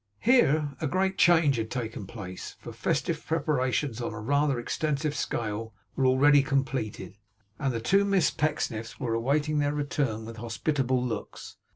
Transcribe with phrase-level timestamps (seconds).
[0.21, 5.75] Here a great change had taken place; for festive preparations on a rather extensive scale
[5.95, 7.19] were already completed,
[7.59, 11.57] and the two Miss Pecksniffs were awaiting their return with hospitable looks.